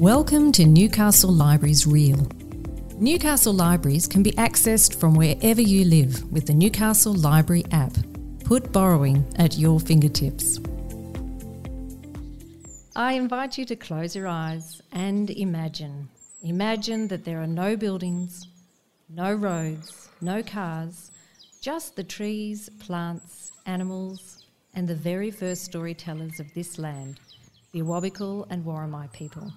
Welcome 0.00 0.50
to 0.52 0.64
Newcastle 0.64 1.30
Libraries 1.30 1.86
Reel. 1.86 2.26
Newcastle 2.96 3.52
Libraries 3.52 4.06
can 4.06 4.22
be 4.22 4.32
accessed 4.32 4.94
from 4.94 5.12
wherever 5.12 5.60
you 5.60 5.84
live 5.84 6.32
with 6.32 6.46
the 6.46 6.54
Newcastle 6.54 7.12
Library 7.12 7.66
app. 7.70 7.92
Put 8.42 8.72
borrowing 8.72 9.30
at 9.36 9.58
your 9.58 9.78
fingertips. 9.78 10.58
I 12.96 13.12
invite 13.12 13.58
you 13.58 13.66
to 13.66 13.76
close 13.76 14.16
your 14.16 14.26
eyes 14.26 14.80
and 14.90 15.28
imagine. 15.28 16.08
Imagine 16.42 17.08
that 17.08 17.26
there 17.26 17.42
are 17.42 17.46
no 17.46 17.76
buildings, 17.76 18.48
no 19.10 19.34
roads, 19.34 20.08
no 20.22 20.42
cars, 20.42 21.10
just 21.60 21.96
the 21.96 22.04
trees, 22.04 22.70
plants, 22.78 23.52
animals, 23.66 24.46
and 24.74 24.88
the 24.88 24.94
very 24.94 25.30
first 25.30 25.62
storytellers 25.66 26.40
of 26.40 26.54
this 26.54 26.78
land, 26.78 27.20
the 27.72 27.80
Awabakal 27.80 28.46
and 28.48 28.64
Worimi 28.64 29.12
people. 29.12 29.52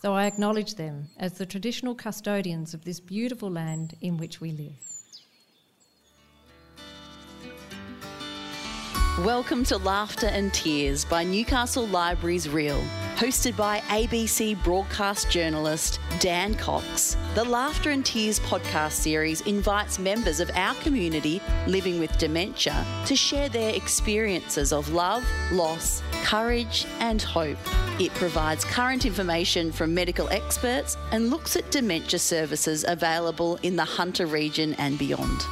So 0.00 0.14
I 0.14 0.24
acknowledge 0.24 0.76
them 0.76 1.08
as 1.18 1.34
the 1.34 1.44
traditional 1.44 1.94
custodians 1.94 2.72
of 2.72 2.86
this 2.86 3.00
beautiful 3.00 3.50
land 3.50 3.98
in 4.00 4.16
which 4.16 4.40
we 4.40 4.50
live. 4.52 4.72
Welcome 9.26 9.62
to 9.64 9.76
Laughter 9.76 10.28
and 10.28 10.54
Tears 10.54 11.04
by 11.04 11.22
Newcastle 11.22 11.86
Libraries 11.86 12.48
Reel, 12.48 12.82
hosted 13.16 13.54
by 13.58 13.80
ABC 13.88 14.64
broadcast 14.64 15.30
journalist 15.30 16.00
Dan 16.18 16.54
Cox. 16.54 17.18
The 17.34 17.44
Laughter 17.44 17.90
and 17.90 18.06
Tears 18.06 18.40
podcast 18.40 18.92
series 18.92 19.42
invites 19.42 19.98
members 19.98 20.40
of 20.40 20.50
our 20.54 20.74
community 20.76 21.42
living 21.66 22.00
with 22.00 22.16
dementia 22.16 22.86
to 23.04 23.14
share 23.14 23.50
their 23.50 23.74
experiences 23.74 24.72
of 24.72 24.88
love, 24.94 25.26
loss, 25.52 26.02
courage, 26.24 26.86
and 27.00 27.20
hope. 27.20 27.58
It 28.00 28.14
provides 28.14 28.64
current 28.64 29.04
information 29.04 29.70
from 29.70 29.92
medical 29.92 30.26
experts 30.30 30.96
and 31.12 31.28
looks 31.28 31.54
at 31.54 31.70
dementia 31.70 32.18
services 32.18 32.82
available 32.88 33.56
in 33.62 33.76
the 33.76 33.84
Hunter 33.84 34.24
region 34.24 34.72
and 34.78 34.98
beyond. 34.98 35.44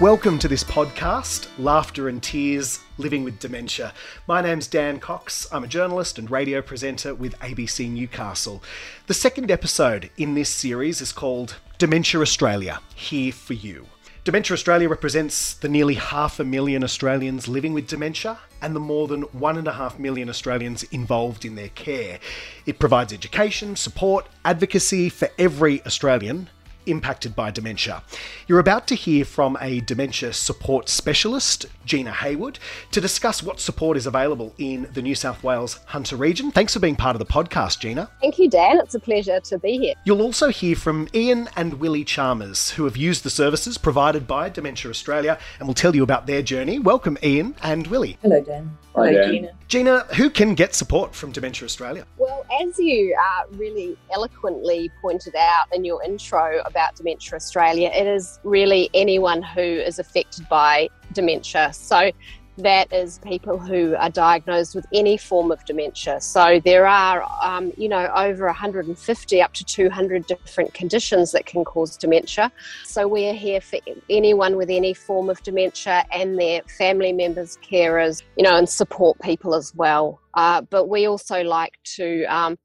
Welcome 0.00 0.38
to 0.38 0.48
this 0.48 0.64
podcast, 0.64 1.48
Laughter 1.58 2.08
and 2.08 2.22
Tears 2.22 2.80
Living 2.96 3.24
with 3.24 3.40
Dementia. 3.40 3.92
My 4.26 4.40
name's 4.40 4.68
Dan 4.68 5.00
Cox. 5.00 5.46
I'm 5.52 5.64
a 5.64 5.68
journalist 5.68 6.18
and 6.18 6.30
radio 6.30 6.62
presenter 6.62 7.14
with 7.14 7.38
ABC 7.40 7.90
Newcastle. 7.90 8.62
The 9.06 9.12
second 9.12 9.50
episode 9.50 10.08
in 10.16 10.32
this 10.32 10.48
series 10.48 11.02
is 11.02 11.12
called 11.12 11.56
Dementia 11.76 12.22
Australia 12.22 12.80
Here 12.94 13.34
for 13.34 13.52
You. 13.52 13.84
Dementia 14.24 14.54
Australia 14.54 14.88
represents 14.88 15.52
the 15.52 15.68
nearly 15.68 15.96
half 15.96 16.40
a 16.40 16.44
million 16.44 16.82
Australians 16.82 17.48
living 17.48 17.74
with 17.74 17.86
dementia 17.86 18.38
and 18.62 18.74
the 18.74 18.80
more 18.80 19.08
than 19.08 19.22
one 19.22 19.56
and 19.56 19.68
a 19.68 19.72
half 19.72 19.98
million 19.98 20.28
Australians 20.28 20.82
involved 20.84 21.44
in 21.44 21.54
their 21.54 21.68
care. 21.70 22.18
It 22.66 22.78
provides 22.78 23.12
education, 23.12 23.76
support, 23.76 24.26
advocacy 24.44 25.08
for 25.08 25.28
every 25.38 25.82
Australian 25.84 26.48
impacted 26.88 27.36
by 27.36 27.50
dementia. 27.50 28.02
You're 28.46 28.58
about 28.58 28.86
to 28.88 28.94
hear 28.94 29.24
from 29.24 29.56
a 29.60 29.80
dementia 29.80 30.32
support 30.32 30.88
specialist, 30.88 31.66
Gina 31.84 32.12
Haywood, 32.12 32.58
to 32.92 33.00
discuss 33.00 33.42
what 33.42 33.60
support 33.60 33.96
is 33.96 34.06
available 34.06 34.54
in 34.58 34.88
the 34.92 35.02
New 35.02 35.14
South 35.14 35.42
Wales 35.44 35.80
Hunter 35.86 36.16
region. 36.16 36.50
Thanks 36.50 36.74
for 36.74 36.80
being 36.80 36.96
part 36.96 37.14
of 37.14 37.20
the 37.20 37.26
podcast, 37.26 37.80
Gina. 37.80 38.10
Thank 38.20 38.38
you, 38.38 38.48
Dan. 38.48 38.78
It's 38.78 38.94
a 38.94 39.00
pleasure 39.00 39.40
to 39.40 39.58
be 39.58 39.78
here. 39.78 39.94
You'll 40.04 40.22
also 40.22 40.48
hear 40.48 40.76
from 40.76 41.08
Ian 41.14 41.48
and 41.56 41.74
Willie 41.74 42.04
Chalmers, 42.04 42.70
who 42.70 42.84
have 42.84 42.96
used 42.96 43.22
the 43.24 43.30
services 43.30 43.78
provided 43.78 44.26
by 44.26 44.48
Dementia 44.48 44.90
Australia 44.90 45.38
and 45.58 45.68
will 45.68 45.74
tell 45.74 45.94
you 45.94 46.02
about 46.02 46.26
their 46.26 46.42
journey. 46.42 46.78
Welcome, 46.78 47.18
Ian 47.22 47.54
and 47.62 47.86
Willie. 47.86 48.18
Hello, 48.22 48.40
Dan. 48.42 48.76
Hi, 48.96 49.08
Hello, 49.08 49.22
Dan. 49.22 49.32
Gina. 49.32 49.52
Gina, 49.68 49.98
who 50.16 50.30
can 50.30 50.54
get 50.54 50.74
support 50.74 51.14
from 51.14 51.30
Dementia 51.30 51.66
Australia? 51.66 52.06
Well, 52.16 52.46
as 52.62 52.78
you 52.78 53.14
uh, 53.20 53.44
really 53.56 53.96
eloquently 54.12 54.90
pointed 55.02 55.36
out 55.36 55.66
in 55.74 55.84
your 55.84 56.02
intro 56.02 56.62
about 56.64 56.77
Dementia 56.96 57.36
Australia, 57.36 57.90
it 57.92 58.06
is 58.06 58.38
really 58.44 58.90
anyone 58.94 59.42
who 59.42 59.60
is 59.60 59.98
affected 59.98 60.48
by 60.48 60.88
dementia. 61.12 61.72
So 61.72 62.10
that 62.58 62.92
is 62.92 63.20
people 63.20 63.56
who 63.56 63.94
are 63.96 64.10
diagnosed 64.10 64.74
with 64.74 64.86
any 64.92 65.16
form 65.16 65.50
of 65.52 65.64
dementia. 65.64 66.20
So 66.20 66.60
there 66.64 66.86
are, 66.86 67.24
um, 67.40 67.72
you 67.76 67.88
know, 67.88 68.10
over 68.14 68.46
150 68.46 69.42
up 69.42 69.52
to 69.54 69.64
200 69.64 70.26
different 70.26 70.74
conditions 70.74 71.32
that 71.32 71.46
can 71.46 71.64
cause 71.64 71.96
dementia. 71.96 72.50
So 72.84 73.06
we 73.06 73.28
are 73.28 73.34
here 73.34 73.60
for 73.60 73.78
anyone 74.10 74.56
with 74.56 74.70
any 74.70 74.92
form 74.92 75.30
of 75.30 75.42
dementia 75.42 76.04
and 76.12 76.38
their 76.38 76.62
family 76.62 77.12
members, 77.12 77.58
carers, 77.58 78.22
you 78.36 78.42
know, 78.42 78.56
and 78.56 78.68
support 78.68 79.20
people 79.20 79.54
as 79.54 79.72
well. 79.74 80.20
Uh, 80.34 80.60
but 80.62 80.88
we 80.88 81.06
also 81.06 81.42
like 81.42 81.78
to 81.96 82.24
um, 82.24 82.58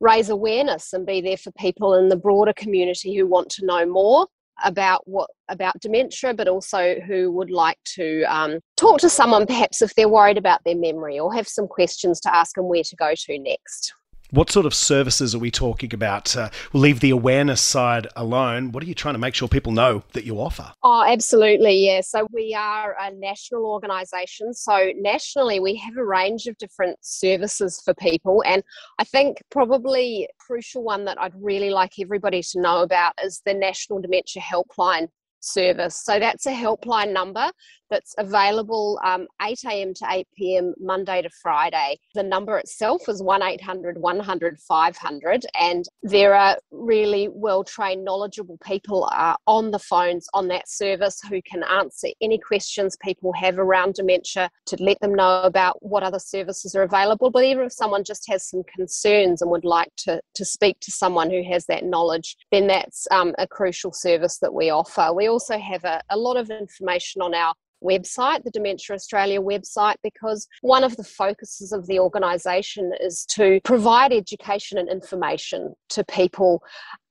raise 0.00 0.30
awareness 0.30 0.92
and 0.92 1.06
be 1.06 1.20
there 1.20 1.36
for 1.36 1.52
people 1.52 1.94
in 1.94 2.08
the 2.08 2.16
broader 2.16 2.54
community 2.54 3.14
who 3.16 3.26
want 3.26 3.50
to 3.50 3.66
know 3.66 3.86
more 3.86 4.26
about 4.64 5.06
what 5.06 5.30
about 5.48 5.78
dementia, 5.80 6.34
but 6.34 6.48
also 6.48 6.96
who 7.06 7.30
would 7.32 7.50
like 7.50 7.78
to 7.84 8.22
um, 8.24 8.58
talk 8.76 9.00
to 9.00 9.08
someone 9.08 9.46
perhaps 9.46 9.82
if 9.82 9.94
they're 9.94 10.08
worried 10.08 10.38
about 10.38 10.60
their 10.64 10.76
memory 10.76 11.18
or 11.18 11.32
have 11.32 11.48
some 11.48 11.66
questions 11.66 12.20
to 12.20 12.34
ask 12.34 12.54
them 12.54 12.68
where 12.68 12.82
to 12.82 12.96
go 12.96 13.12
to 13.16 13.38
next. 13.38 13.94
What 14.32 14.48
sort 14.48 14.64
of 14.64 14.74
services 14.74 15.34
are 15.34 15.40
we 15.40 15.50
talking 15.50 15.92
about? 15.92 16.36
Uh, 16.36 16.50
we'll 16.72 16.82
leave 16.82 17.00
the 17.00 17.10
awareness 17.10 17.60
side 17.60 18.06
alone. 18.14 18.70
What 18.70 18.84
are 18.84 18.86
you 18.86 18.94
trying 18.94 19.14
to 19.14 19.18
make 19.18 19.34
sure 19.34 19.48
people 19.48 19.72
know 19.72 20.04
that 20.12 20.24
you 20.24 20.40
offer? 20.40 20.72
Oh, 20.84 21.04
absolutely, 21.04 21.84
yeah. 21.84 22.00
So 22.02 22.28
we 22.32 22.54
are 22.54 22.96
a 23.00 23.12
national 23.12 23.66
organisation. 23.66 24.54
So 24.54 24.92
nationally, 24.96 25.58
we 25.58 25.74
have 25.76 25.96
a 25.96 26.04
range 26.04 26.46
of 26.46 26.56
different 26.58 26.98
services 27.00 27.82
for 27.84 27.92
people, 27.94 28.44
and 28.46 28.62
I 29.00 29.04
think 29.04 29.38
probably 29.50 30.28
crucial 30.38 30.84
one 30.84 31.04
that 31.06 31.20
I'd 31.20 31.34
really 31.34 31.70
like 31.70 31.94
everybody 32.00 32.42
to 32.42 32.60
know 32.60 32.82
about 32.82 33.14
is 33.22 33.42
the 33.44 33.54
National 33.54 34.00
Dementia 34.00 34.42
Helpline 34.42 35.08
service. 35.40 35.96
So 35.96 36.18
that's 36.18 36.46
a 36.46 36.52
helpline 36.52 37.12
number 37.12 37.50
that's 37.90 38.14
available 38.18 39.00
um, 39.04 39.26
8 39.42 39.58
a.m. 39.66 39.94
to 39.94 40.06
8 40.08 40.28
p.m. 40.36 40.74
Monday 40.78 41.22
to 41.22 41.30
Friday. 41.42 41.98
The 42.14 42.22
number 42.22 42.58
itself 42.58 43.02
is 43.08 43.22
1 43.22 43.42
800 43.42 43.98
100 43.98 44.58
500, 44.60 45.46
and 45.58 45.84
there 46.02 46.34
are 46.34 46.58
really 46.70 47.28
well 47.32 47.64
trained, 47.64 48.04
knowledgeable 48.04 48.58
people 48.64 49.08
uh, 49.12 49.34
on 49.46 49.70
the 49.70 49.78
phones 49.78 50.26
on 50.34 50.48
that 50.48 50.68
service 50.68 51.20
who 51.28 51.40
can 51.42 51.62
answer 51.64 52.08
any 52.20 52.38
questions 52.38 52.96
people 53.02 53.32
have 53.32 53.58
around 53.58 53.94
dementia 53.94 54.50
to 54.66 54.76
let 54.80 55.00
them 55.00 55.14
know 55.14 55.42
about 55.42 55.82
what 55.82 56.02
other 56.02 56.18
services 56.18 56.74
are 56.74 56.82
available. 56.82 57.30
But 57.30 57.44
even 57.44 57.64
if 57.64 57.72
someone 57.72 58.04
just 58.04 58.28
has 58.28 58.48
some 58.48 58.62
concerns 58.64 59.42
and 59.42 59.50
would 59.50 59.64
like 59.64 59.90
to, 59.98 60.20
to 60.34 60.44
speak 60.44 60.78
to 60.80 60.90
someone 60.90 61.30
who 61.30 61.42
has 61.50 61.66
that 61.66 61.84
knowledge, 61.84 62.36
then 62.50 62.66
that's 62.66 63.06
um, 63.10 63.34
a 63.38 63.46
crucial 63.46 63.92
service 63.92 64.38
that 64.38 64.54
we 64.54 64.70
offer. 64.70 65.12
We 65.12 65.28
also 65.28 65.58
have 65.58 65.84
a, 65.84 66.02
a 66.10 66.16
lot 66.16 66.36
of 66.36 66.50
information 66.50 67.22
on 67.22 67.34
our 67.34 67.54
website, 67.82 68.44
the 68.44 68.50
Dementia 68.50 68.94
Australia 68.94 69.40
website, 69.40 69.96
because 70.02 70.46
one 70.60 70.84
of 70.84 70.96
the 70.96 71.04
focuses 71.04 71.72
of 71.72 71.86
the 71.86 71.98
organisation 71.98 72.92
is 73.00 73.24
to 73.26 73.60
provide 73.64 74.12
education 74.12 74.78
and 74.78 74.88
information 74.88 75.74
to 75.90 76.04
people 76.04 76.62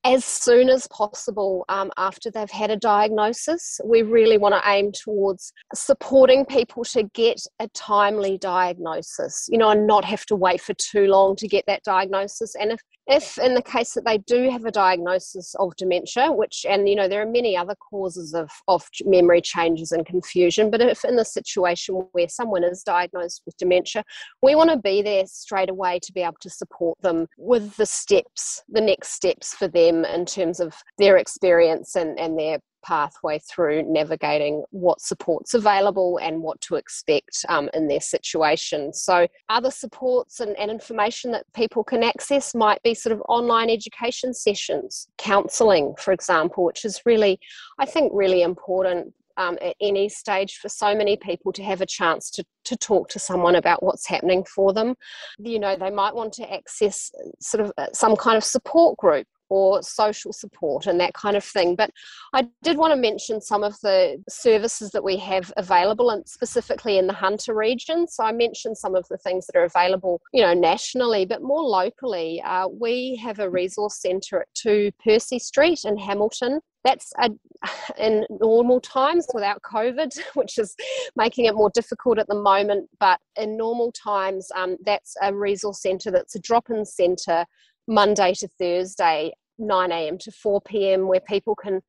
as 0.05 0.23
soon 0.23 0.69
as 0.69 0.87
possible 0.87 1.65
um, 1.67 1.91
after 1.97 2.31
they've 2.31 2.49
had 2.49 2.71
a 2.71 2.77
diagnosis. 2.77 3.81
We 3.83 4.01
really 4.01 4.37
want 4.37 4.55
to 4.55 4.69
aim 4.69 4.91
towards 4.91 5.51
supporting 5.75 6.45
people 6.45 6.83
to 6.85 7.03
get 7.03 7.41
a 7.59 7.67
timely 7.69 8.37
diagnosis, 8.37 9.47
you 9.51 9.57
know, 9.57 9.69
and 9.69 9.85
not 9.85 10.05
have 10.05 10.25
to 10.27 10.35
wait 10.35 10.61
for 10.61 10.73
too 10.75 11.07
long 11.07 11.35
to 11.37 11.47
get 11.47 11.65
that 11.67 11.83
diagnosis. 11.83 12.55
And 12.55 12.71
if, 12.71 12.81
if 13.07 13.37
in 13.39 13.55
the 13.55 13.61
case 13.61 13.93
that 13.93 14.05
they 14.05 14.19
do 14.19 14.49
have 14.49 14.63
a 14.63 14.71
diagnosis 14.71 15.53
of 15.55 15.75
dementia, 15.75 16.31
which, 16.31 16.65
and 16.67 16.87
you 16.87 16.95
know, 16.95 17.09
there 17.09 17.21
are 17.21 17.29
many 17.29 17.57
other 17.57 17.75
causes 17.75 18.33
of, 18.33 18.49
of 18.69 18.87
memory 19.03 19.41
changes 19.41 19.91
and 19.91 20.05
confusion, 20.05 20.71
but 20.71 20.79
if 20.79 21.03
in 21.03 21.17
the 21.17 21.25
situation 21.25 21.95
where 22.13 22.29
someone 22.29 22.63
is 22.63 22.83
diagnosed 22.83 23.41
with 23.45 23.57
dementia, 23.57 24.05
we 24.41 24.55
want 24.55 24.69
to 24.69 24.77
be 24.77 25.01
there 25.01 25.25
straight 25.25 25.69
away 25.69 25.99
to 26.03 26.13
be 26.13 26.21
able 26.21 26.37
to 26.39 26.49
support 26.49 26.97
them 27.01 27.27
with 27.37 27.75
the 27.75 27.85
steps, 27.85 28.63
the 28.69 28.81
next 28.81 29.09
steps 29.09 29.53
for 29.53 29.67
them 29.91 30.05
in 30.05 30.25
terms 30.25 30.59
of 30.59 30.75
their 30.97 31.17
experience 31.17 31.95
and, 31.95 32.19
and 32.19 32.37
their 32.37 32.59
pathway 32.83 33.39
through 33.39 33.83
navigating 33.83 34.63
what 34.71 35.01
support's 35.01 35.53
available 35.53 36.17
and 36.21 36.41
what 36.41 36.59
to 36.61 36.75
expect 36.75 37.45
um, 37.49 37.69
in 37.73 37.87
their 37.87 37.99
situation. 37.99 38.93
So, 38.93 39.27
other 39.49 39.71
supports 39.71 40.39
and, 40.39 40.57
and 40.57 40.71
information 40.71 41.31
that 41.31 41.45
people 41.53 41.83
can 41.83 42.03
access 42.03 42.55
might 42.55 42.81
be 42.83 42.93
sort 42.93 43.13
of 43.13 43.21
online 43.27 43.69
education 43.69 44.33
sessions, 44.33 45.07
counselling, 45.17 45.93
for 45.99 46.13
example, 46.13 46.63
which 46.63 46.85
is 46.85 47.01
really, 47.05 47.39
I 47.77 47.85
think, 47.85 48.11
really 48.13 48.41
important 48.41 49.13
um, 49.37 49.57
at 49.61 49.75
any 49.81 50.09
stage 50.09 50.57
for 50.57 50.67
so 50.67 50.93
many 50.93 51.15
people 51.15 51.53
to 51.53 51.63
have 51.63 51.79
a 51.79 51.85
chance 51.85 52.29
to, 52.31 52.43
to 52.65 52.75
talk 52.75 53.07
to 53.09 53.19
someone 53.19 53.55
about 53.55 53.81
what's 53.81 54.07
happening 54.07 54.43
for 54.43 54.73
them. 54.73 54.95
You 55.37 55.59
know, 55.59 55.77
they 55.77 55.89
might 55.89 56.13
want 56.13 56.33
to 56.33 56.53
access 56.53 57.09
sort 57.39 57.65
of 57.65 57.71
uh, 57.77 57.87
some 57.93 58.17
kind 58.17 58.35
of 58.35 58.43
support 58.43 58.97
group 58.97 59.25
or 59.49 59.81
social 59.81 60.31
support 60.31 60.87
and 60.87 60.99
that 60.99 61.13
kind 61.13 61.35
of 61.35 61.43
thing. 61.43 61.75
But 61.75 61.91
I 62.33 62.47
did 62.63 62.77
want 62.77 62.93
to 62.93 62.99
mention 62.99 63.41
some 63.41 63.63
of 63.63 63.79
the 63.81 64.23
services 64.29 64.91
that 64.91 65.03
we 65.03 65.17
have 65.17 65.51
available 65.57 66.11
and 66.11 66.27
specifically 66.27 66.97
in 66.97 67.07
the 67.07 67.13
Hunter 67.13 67.53
region. 67.53 68.07
So 68.07 68.23
I 68.23 68.31
mentioned 68.31 68.77
some 68.77 68.95
of 68.95 69.07
the 69.09 69.17
things 69.17 69.47
that 69.47 69.57
are 69.57 69.65
available, 69.65 70.21
you 70.33 70.41
know, 70.41 70.53
nationally, 70.53 71.25
but 71.25 71.41
more 71.41 71.63
locally. 71.63 72.41
Uh, 72.43 72.67
we 72.67 73.15
have 73.17 73.39
a 73.39 73.49
resource 73.49 74.01
centre 74.01 74.41
at 74.41 74.47
2 74.55 74.91
Percy 75.03 75.39
Street 75.39 75.83
in 75.83 75.97
Hamilton 75.97 76.61
that's 76.83 77.11
a, 77.19 77.29
in 77.97 78.25
normal 78.29 78.79
times 78.79 79.27
without 79.33 79.61
COVID, 79.61 80.17
which 80.33 80.57
is 80.57 80.75
making 81.15 81.45
it 81.45 81.55
more 81.55 81.69
difficult 81.73 82.19
at 82.19 82.27
the 82.27 82.35
moment. 82.35 82.89
But 82.99 83.19
in 83.35 83.57
normal 83.57 83.91
times, 83.91 84.49
um, 84.55 84.77
that's 84.85 85.15
a 85.21 85.33
resource 85.33 85.81
centre 85.81 86.11
that's 86.11 86.35
a 86.35 86.39
drop 86.39 86.69
in 86.69 86.85
centre 86.85 87.45
Monday 87.89 88.33
to 88.35 88.47
Thursday, 88.59 89.33
9 89.57 89.91
a.m. 89.91 90.17
to 90.19 90.31
4 90.31 90.61
p.m., 90.61 91.07
where 91.07 91.21
people 91.21 91.55
can 91.55 91.81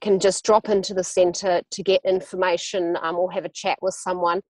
can 0.00 0.20
just 0.20 0.44
drop 0.44 0.68
into 0.68 0.94
the 0.94 1.02
centre 1.02 1.60
to 1.72 1.82
get 1.82 2.00
information 2.04 2.96
um, 3.02 3.16
or 3.16 3.32
have 3.32 3.44
a 3.44 3.48
chat 3.48 3.76
with 3.82 3.94
someone 3.94 4.40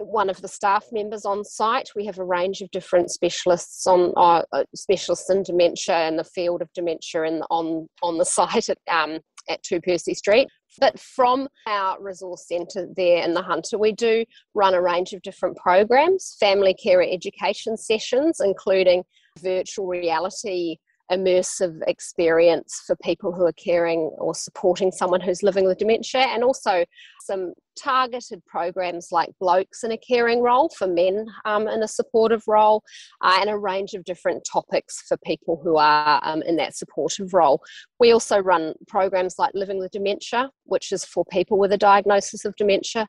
one 0.00 0.28
of 0.28 0.40
the 0.42 0.48
staff 0.48 0.84
members 0.92 1.24
on 1.24 1.44
site. 1.44 1.88
We 1.94 2.06
have 2.06 2.18
a 2.18 2.24
range 2.24 2.60
of 2.60 2.70
different 2.70 3.10
specialists 3.10 3.86
on 3.86 4.12
uh, 4.16 4.42
specialists 4.74 5.30
in 5.30 5.42
dementia 5.42 6.08
in 6.08 6.16
the 6.16 6.24
field 6.24 6.62
of 6.62 6.72
dementia 6.74 7.22
and 7.22 7.42
on 7.50 7.88
on 8.02 8.18
the 8.18 8.24
site 8.24 8.68
at 8.68 8.78
um, 8.90 9.18
at 9.48 9.62
Two 9.62 9.80
Percy 9.80 10.14
Street. 10.14 10.48
But 10.78 10.98
from 10.98 11.48
our 11.66 12.02
resource 12.02 12.46
centre 12.48 12.86
there 12.96 13.22
in 13.24 13.32
the 13.32 13.42
Hunter, 13.42 13.78
we 13.78 13.92
do 13.92 14.24
run 14.54 14.74
a 14.74 14.82
range 14.82 15.12
of 15.12 15.22
different 15.22 15.56
programs, 15.56 16.36
family 16.38 16.74
care 16.74 17.02
education 17.02 17.76
sessions, 17.76 18.40
including 18.44 19.04
virtual 19.38 19.86
reality 19.86 20.76
immersive 21.10 21.78
experience 21.86 22.82
for 22.86 22.96
people 22.96 23.32
who 23.32 23.44
are 23.44 23.52
caring 23.52 24.10
or 24.18 24.34
supporting 24.34 24.90
someone 24.90 25.20
who's 25.20 25.42
living 25.42 25.64
with 25.64 25.78
dementia, 25.78 26.22
and 26.22 26.42
also 26.42 26.84
some 27.22 27.52
targeted 27.78 28.44
programs 28.46 29.08
like 29.12 29.30
Blokes 29.38 29.84
in 29.84 29.92
a 29.92 29.98
Caring 29.98 30.42
Role 30.42 30.68
for 30.70 30.86
men 30.86 31.26
um, 31.44 31.68
in 31.68 31.82
a 31.82 31.88
supportive 31.88 32.42
role, 32.46 32.82
uh, 33.20 33.38
and 33.40 33.50
a 33.50 33.58
range 33.58 33.94
of 33.94 34.04
different 34.04 34.46
topics 34.50 35.02
for 35.06 35.16
people 35.18 35.60
who 35.62 35.76
are 35.76 36.20
um, 36.24 36.42
in 36.42 36.56
that 36.56 36.76
supportive 36.76 37.34
role. 37.34 37.62
We 38.00 38.12
also 38.12 38.38
run 38.38 38.74
programs 38.88 39.36
like 39.38 39.52
Living 39.54 39.78
with 39.78 39.92
Dementia, 39.92 40.50
which 40.64 40.92
is 40.92 41.04
for 41.04 41.24
people 41.30 41.58
with 41.58 41.72
a 41.72 41.78
diagnosis 41.78 42.44
of 42.44 42.56
dementia, 42.56 43.06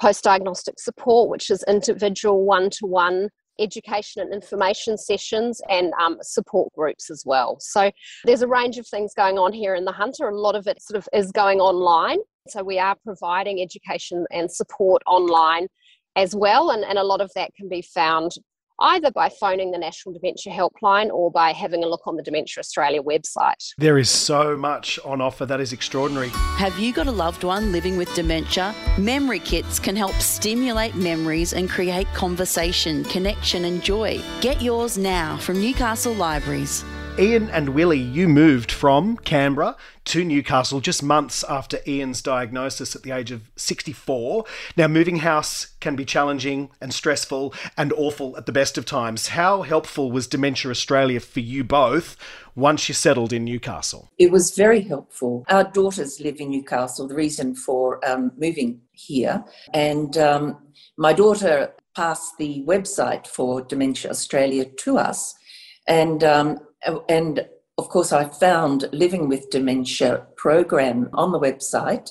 post 0.00 0.24
diagnostic 0.24 0.78
support, 0.78 1.28
which 1.28 1.50
is 1.50 1.64
individual 1.68 2.44
one 2.44 2.70
to 2.70 2.86
one 2.86 3.28
education 3.58 4.22
and 4.22 4.32
information 4.32 4.96
sessions 4.98 5.60
and 5.68 5.92
um, 6.00 6.18
support 6.22 6.72
groups 6.74 7.10
as 7.10 7.22
well. 7.26 7.56
So 7.60 7.90
there's 8.24 8.42
a 8.42 8.48
range 8.48 8.78
of 8.78 8.86
things 8.86 9.12
going 9.14 9.38
on 9.38 9.52
here 9.52 9.74
in 9.74 9.84
the 9.84 9.92
Hunter. 9.92 10.28
A 10.28 10.38
lot 10.38 10.56
of 10.56 10.66
it 10.66 10.82
sort 10.82 10.98
of 10.98 11.08
is 11.12 11.32
going 11.32 11.60
online. 11.60 12.18
So 12.48 12.62
we 12.62 12.78
are 12.78 12.96
providing 13.04 13.60
education 13.60 14.24
and 14.30 14.50
support 14.50 15.02
online 15.06 15.66
as 16.14 16.34
well, 16.34 16.70
and, 16.70 16.84
and 16.84 16.98
a 16.98 17.04
lot 17.04 17.20
of 17.20 17.30
that 17.34 17.54
can 17.54 17.68
be 17.68 17.82
found 17.82 18.32
either 18.80 19.10
by 19.10 19.28
phoning 19.28 19.70
the 19.70 19.78
National 19.78 20.12
Dementia 20.12 20.52
Helpline 20.52 21.10
or 21.10 21.30
by 21.30 21.52
having 21.52 21.84
a 21.84 21.86
look 21.86 22.06
on 22.06 22.16
the 22.16 22.22
Dementia 22.22 22.60
Australia 22.60 23.02
website. 23.02 23.74
There 23.78 23.98
is 23.98 24.10
so 24.10 24.56
much 24.56 24.98
on 25.04 25.20
offer 25.20 25.46
that 25.46 25.60
is 25.60 25.72
extraordinary. 25.72 26.28
Have 26.58 26.78
you 26.78 26.92
got 26.92 27.06
a 27.06 27.12
loved 27.12 27.44
one 27.44 27.72
living 27.72 27.96
with 27.96 28.12
dementia? 28.14 28.74
Memory 28.98 29.40
kits 29.40 29.78
can 29.78 29.96
help 29.96 30.14
stimulate 30.14 30.94
memories 30.94 31.52
and 31.52 31.68
create 31.70 32.06
conversation, 32.14 33.04
connection, 33.04 33.64
and 33.64 33.82
joy. 33.82 34.20
Get 34.40 34.60
yours 34.60 34.98
now 34.98 35.36
from 35.38 35.60
Newcastle 35.60 36.14
Libraries. 36.14 36.84
Ian 37.18 37.48
and 37.48 37.70
Willie, 37.70 37.98
you 37.98 38.28
moved 38.28 38.70
from 38.70 39.16
Canberra 39.16 39.74
to 40.04 40.22
Newcastle 40.22 40.80
just 40.80 41.02
months 41.02 41.42
after 41.48 41.78
Ian's 41.86 42.20
diagnosis 42.20 42.94
at 42.94 43.04
the 43.04 43.10
age 43.10 43.30
of 43.30 43.50
64. 43.56 44.44
Now, 44.76 44.86
moving 44.86 45.16
house 45.16 45.68
can 45.80 45.96
be 45.96 46.04
challenging 46.04 46.68
and 46.78 46.92
stressful 46.92 47.54
and 47.78 47.90
awful 47.94 48.36
at 48.36 48.44
the 48.44 48.52
best 48.52 48.76
of 48.76 48.84
times. 48.84 49.28
How 49.28 49.62
helpful 49.62 50.12
was 50.12 50.26
Dementia 50.26 50.70
Australia 50.70 51.18
for 51.20 51.40
you 51.40 51.64
both 51.64 52.18
once 52.54 52.86
you 52.86 52.94
settled 52.94 53.32
in 53.32 53.46
Newcastle? 53.46 54.10
It 54.18 54.30
was 54.30 54.50
very 54.54 54.82
helpful. 54.82 55.46
Our 55.48 55.64
daughters 55.64 56.20
live 56.20 56.38
in 56.38 56.50
Newcastle, 56.50 57.08
the 57.08 57.14
reason 57.14 57.54
for 57.54 58.06
um, 58.06 58.32
moving 58.36 58.82
here. 58.92 59.42
And 59.72 60.18
um, 60.18 60.58
my 60.98 61.14
daughter 61.14 61.72
passed 61.96 62.36
the 62.36 62.62
website 62.66 63.26
for 63.26 63.62
Dementia 63.62 64.10
Australia 64.10 64.66
to 64.66 64.98
us. 64.98 65.34
And 65.88 66.22
um, 66.22 66.58
and 67.08 67.46
of 67.78 67.88
course, 67.90 68.12
I 68.12 68.28
found 68.28 68.88
Living 68.92 69.28
with 69.28 69.50
Dementia 69.50 70.26
program 70.36 71.10
on 71.12 71.32
the 71.32 71.38
website 71.38 72.10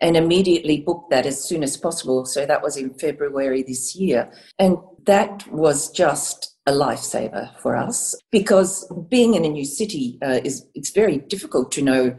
and 0.00 0.16
immediately 0.16 0.80
booked 0.80 1.10
that 1.10 1.24
as 1.24 1.42
soon 1.42 1.62
as 1.62 1.76
possible. 1.76 2.26
So 2.26 2.44
that 2.46 2.62
was 2.62 2.76
in 2.76 2.94
February 2.94 3.62
this 3.62 3.94
year. 3.94 4.30
And 4.58 4.76
that 5.06 5.46
was 5.52 5.90
just 5.90 6.56
a 6.66 6.72
lifesaver 6.72 7.56
for 7.60 7.76
us 7.76 8.14
because 8.32 8.90
being 9.08 9.34
in 9.34 9.44
a 9.44 9.50
new 9.50 9.64
city 9.64 10.18
uh, 10.22 10.40
is 10.42 10.66
it's 10.74 10.90
very 10.90 11.18
difficult 11.18 11.70
to 11.72 11.82
know 11.82 12.16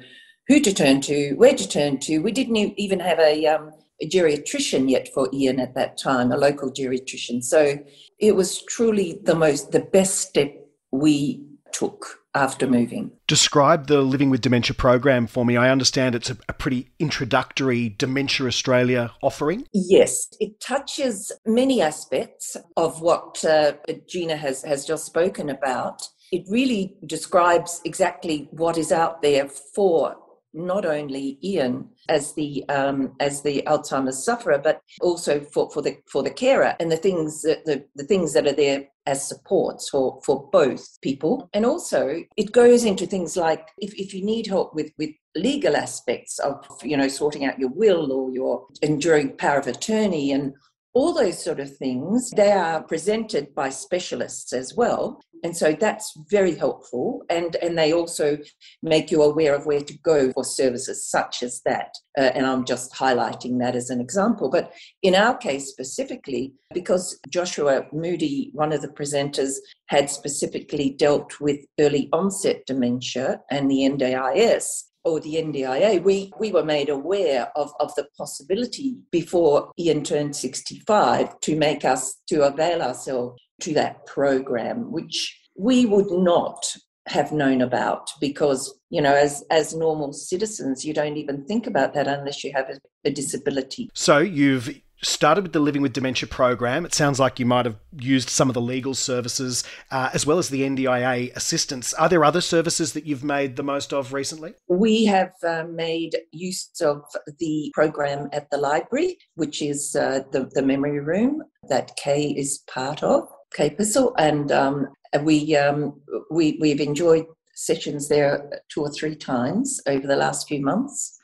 who 0.47 0.59
to 0.59 0.73
turn 0.73 1.01
to, 1.01 1.33
where 1.33 1.55
to 1.55 1.67
turn 1.67 1.99
to. 1.99 2.19
We 2.19 2.31
didn't 2.31 2.55
even 2.55 2.99
have 2.99 3.19
a, 3.19 3.45
um, 3.47 3.71
a 4.01 4.07
geriatrician 4.07 4.89
yet 4.89 5.09
for 5.13 5.27
Ian 5.33 5.59
at 5.59 5.75
that 5.75 5.97
time, 5.97 6.31
a 6.31 6.37
local 6.37 6.71
geriatrician. 6.71 7.43
So 7.43 7.77
it 8.19 8.35
was 8.35 8.63
truly 8.63 9.19
the 9.23 9.35
most 9.35 9.71
the 9.71 9.79
best 9.79 10.19
step 10.19 10.53
we 10.91 11.43
took 11.75 12.19
after 12.33 12.67
moving. 12.67 13.11
Describe 13.27 13.87
the 13.87 14.01
Living 14.01 14.29
with 14.29 14.41
Dementia 14.41 14.75
program 14.75 15.27
for 15.27 15.45
me. 15.45 15.57
I 15.57 15.69
understand 15.69 16.15
it's 16.15 16.29
a, 16.29 16.37
a, 16.47 16.53
pretty 16.53 16.89
introductory 16.99 17.95
Dementia 17.97 18.47
Australia 18.47 19.11
offering. 19.21 19.65
Yes, 19.73 20.27
it 20.39 20.59
touches 20.59 21.31
many 21.45 21.81
aspects 21.81 22.55
of 22.77 23.01
what 23.01 23.43
uh, 23.45 23.73
Gina 24.07 24.37
has, 24.37 24.63
has 24.63 24.85
just 24.85 25.05
spoken 25.05 25.49
about. 25.49 26.01
It 26.31 26.43
really 26.49 26.95
describes 27.05 27.81
exactly 27.85 28.47
what 28.51 28.77
is 28.77 28.91
out 28.91 29.21
there 29.21 29.47
for 29.47 30.15
not 30.55 30.85
only 30.85 31.37
Ian 31.43 31.89
as 32.09 32.33
the 32.33 32.63
um, 32.69 33.15
as 33.19 33.41
the 33.41 33.63
Alzheimer's 33.67 34.23
sufferer, 34.23 34.57
but 34.57 34.81
also 35.01 35.39
for, 35.39 35.69
for 35.69 35.81
the 35.81 35.97
for 36.07 36.23
the 36.23 36.31
carer 36.31 36.75
and 36.79 36.91
the 36.91 36.97
things 36.97 37.41
that 37.41 37.65
the, 37.65 37.85
the 37.95 38.05
things 38.05 38.33
that 38.33 38.47
are 38.47 38.53
there 38.53 38.87
as 39.05 39.27
supports 39.27 39.89
for, 39.89 40.19
for 40.25 40.49
both 40.51 40.99
people. 41.01 41.49
And 41.53 41.65
also 41.65 42.23
it 42.37 42.51
goes 42.51 42.85
into 42.85 43.05
things 43.05 43.37
like 43.37 43.67
if, 43.77 43.93
if 43.95 44.13
you 44.13 44.25
need 44.25 44.47
help 44.47 44.73
with, 44.73 44.91
with 44.97 45.11
legal 45.35 45.75
aspects 45.75 46.39
of, 46.39 46.65
you 46.83 46.97
know, 46.97 47.07
sorting 47.07 47.45
out 47.45 47.59
your 47.59 47.69
will 47.69 48.11
or 48.11 48.31
your 48.31 48.65
enduring 48.81 49.37
power 49.37 49.59
of 49.59 49.67
attorney 49.67 50.31
and 50.31 50.53
all 50.95 51.13
those 51.13 51.43
sort 51.43 51.59
of 51.59 51.75
things, 51.75 52.31
they 52.31 52.53
are 52.53 52.81
presented 52.81 53.53
by 53.53 53.69
specialists 53.69 54.53
as 54.53 54.73
well. 54.75 55.21
And 55.43 55.55
so 55.55 55.73
that's 55.73 56.17
very 56.31 56.55
helpful. 56.55 57.21
And, 57.29 57.57
and 57.57 57.77
they 57.77 57.91
also 57.91 58.37
make 58.81 59.11
you 59.11 59.21
aware 59.21 59.53
of 59.53 59.65
where 59.65 59.81
to 59.81 59.97
go 59.99 60.31
for 60.31 60.45
services 60.45 61.05
such 61.05 61.43
as 61.43 61.61
that. 61.65 61.93
Uh, 62.17 62.31
and 62.33 62.47
I'm 62.47 62.63
just 62.63 62.93
highlighting 62.93 63.59
that 63.59 63.75
as 63.75 63.89
an 63.89 63.99
example. 63.99 64.49
But 64.49 64.71
in 65.03 65.15
our 65.15 65.37
case 65.37 65.67
specifically, 65.67 66.53
because 66.73 67.19
Joshua 67.29 67.85
Moody, 67.91 68.49
one 68.53 68.71
of 68.71 68.81
the 68.81 68.87
presenters, 68.87 69.55
had 69.87 70.09
specifically 70.09 70.91
dealt 70.91 71.41
with 71.41 71.59
early 71.77 72.07
onset 72.13 72.65
dementia 72.65 73.41
and 73.51 73.69
the 73.69 73.81
NDIS, 73.81 74.83
or 75.05 75.19
the 75.19 75.35
NDIA, 75.35 76.03
we, 76.03 76.33
we 76.39 76.51
were 76.51 76.65
made 76.65 76.89
aware 76.89 77.51
of, 77.55 77.71
of 77.79 77.93
the 77.95 78.07
possibility 78.17 78.97
before 79.11 79.71
Ian 79.79 80.03
turned 80.03 80.35
65 80.35 81.39
to 81.41 81.55
make 81.55 81.85
us, 81.85 82.15
to 82.27 82.43
avail 82.43 82.81
ourselves 82.81 83.39
to 83.61 83.73
that 83.75 84.05
program, 84.05 84.91
which 84.91 85.39
we 85.57 85.85
would 85.85 86.11
not 86.11 86.75
have 87.07 87.31
known 87.31 87.61
about 87.61 88.09
because 88.19 88.79
you 88.89 88.99
know 88.99 89.13
as 89.13 89.43
as 89.51 89.75
normal 89.75 90.11
citizens 90.11 90.83
you 90.83 90.91
don't 90.91 91.17
even 91.17 91.45
think 91.45 91.67
about 91.67 91.93
that 91.93 92.07
unless 92.07 92.43
you 92.43 92.51
have 92.51 92.67
a, 92.67 92.79
a 93.07 93.11
disability. 93.11 93.89
So 93.93 94.17
you've 94.17 94.81
started 95.05 95.43
with 95.43 95.53
the 95.53 95.59
Living 95.59 95.81
with 95.81 95.93
Dementia 95.93 96.27
program. 96.27 96.85
It 96.85 96.93
sounds 96.93 97.19
like 97.19 97.39
you 97.39 97.45
might 97.45 97.65
have 97.65 97.77
used 97.99 98.29
some 98.29 98.49
of 98.49 98.53
the 98.53 98.61
legal 98.61 98.93
services 98.93 99.63
uh, 99.91 100.09
as 100.13 100.25
well 100.25 100.37
as 100.37 100.49
the 100.49 100.61
NDIA 100.61 101.35
assistance. 101.35 101.93
Are 101.93 102.09
there 102.09 102.25
other 102.25 102.41
services 102.41 102.93
that 102.93 103.05
you've 103.05 103.23
made 103.23 103.55
the 103.55 103.63
most 103.63 103.93
of 103.93 104.13
recently? 104.13 104.53
We 104.67 105.05
have 105.05 105.33
uh, 105.43 105.65
made 105.69 106.17
use 106.31 106.69
of 106.81 107.03
the 107.39 107.71
program 107.73 108.29
at 108.33 108.49
the 108.49 108.57
library, 108.57 109.17
which 109.35 109.61
is 109.61 109.95
uh, 109.95 110.21
the, 110.31 110.49
the 110.53 110.61
memory 110.61 110.99
room 110.99 111.43
that 111.69 111.95
Kay 111.95 112.31
is 112.31 112.63
part 112.67 113.03
of, 113.03 113.27
Kay 113.53 113.69
Pissel, 113.69 114.13
and 114.17 114.51
um, 114.51 114.87
we, 115.21 115.55
um, 115.55 116.01
we, 116.31 116.57
we've 116.59 116.81
enjoyed 116.81 117.25
sessions 117.53 118.09
there 118.09 118.49
two 118.69 118.81
or 118.81 118.91
three 118.91 119.15
times 119.15 119.79
over 119.87 120.05
the 120.05 120.15
last 120.15 120.47
few 120.47 120.61
months. 120.61 121.17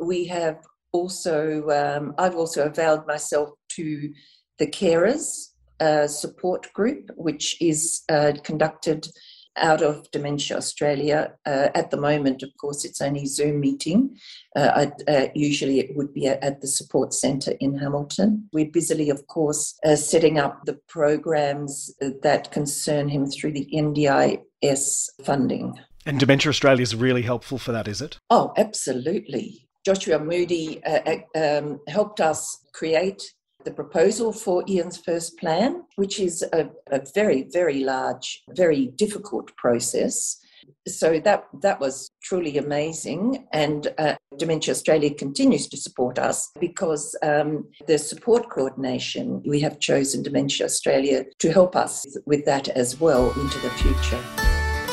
We 0.00 0.26
have 0.26 0.58
also, 0.96 1.68
um, 1.70 2.14
I've 2.18 2.36
also 2.36 2.64
availed 2.64 3.06
myself 3.06 3.50
to 3.76 4.12
the 4.58 4.66
carers 4.66 5.48
uh, 5.80 6.06
support 6.06 6.72
group, 6.72 7.10
which 7.16 7.60
is 7.60 8.02
uh, 8.08 8.32
conducted 8.42 9.06
out 9.58 9.82
of 9.82 10.10
Dementia 10.10 10.56
Australia. 10.56 11.32
Uh, 11.46 11.68
at 11.74 11.90
the 11.90 11.96
moment, 11.96 12.42
of 12.42 12.50
course, 12.60 12.84
it's 12.84 13.00
only 13.00 13.26
Zoom 13.26 13.60
meeting. 13.60 14.16
Uh, 14.54 14.86
uh, 15.08 15.26
usually 15.34 15.80
it 15.80 15.96
would 15.96 16.12
be 16.12 16.26
at 16.26 16.60
the 16.60 16.66
support 16.66 17.14
centre 17.14 17.54
in 17.60 17.78
Hamilton. 17.78 18.48
We're 18.52 18.70
busily, 18.70 19.10
of 19.10 19.26
course, 19.26 19.78
uh, 19.84 19.96
setting 19.96 20.38
up 20.38 20.64
the 20.64 20.78
programs 20.88 21.94
that 22.22 22.50
concern 22.50 23.08
him 23.08 23.26
through 23.26 23.52
the 23.52 23.68
NDIS 23.72 25.08
funding. 25.24 25.74
And 26.04 26.20
Dementia 26.20 26.50
Australia 26.50 26.82
is 26.82 26.94
really 26.94 27.22
helpful 27.22 27.58
for 27.58 27.72
that, 27.72 27.88
is 27.88 28.00
it? 28.00 28.18
Oh, 28.30 28.52
absolutely. 28.56 29.65
Joshua 29.86 30.18
Moody 30.18 30.82
uh, 30.82 31.18
um, 31.36 31.78
helped 31.86 32.20
us 32.20 32.64
create 32.74 33.22
the 33.64 33.70
proposal 33.70 34.32
for 34.32 34.64
Ian's 34.68 34.96
first 34.96 35.38
plan, 35.38 35.84
which 35.94 36.18
is 36.18 36.42
a, 36.52 36.68
a 36.90 37.02
very, 37.14 37.46
very 37.52 37.84
large, 37.84 38.42
very 38.56 38.86
difficult 38.96 39.56
process. 39.56 40.38
So 40.88 41.20
that 41.20 41.44
that 41.62 41.78
was 41.78 42.10
truly 42.24 42.58
amazing, 42.58 43.46
and 43.52 43.86
uh, 43.98 44.16
Dementia 44.36 44.72
Australia 44.72 45.14
continues 45.14 45.68
to 45.68 45.76
support 45.76 46.18
us 46.18 46.50
because 46.58 47.14
um, 47.22 47.68
the 47.86 47.98
support 47.98 48.50
coordination 48.50 49.40
we 49.46 49.60
have 49.60 49.78
chosen 49.78 50.24
Dementia 50.24 50.66
Australia 50.66 51.24
to 51.38 51.52
help 51.52 51.76
us 51.76 52.04
with 52.26 52.44
that 52.46 52.66
as 52.68 52.98
well 52.98 53.30
into 53.40 53.60
the 53.60 53.70
future. 53.70 54.45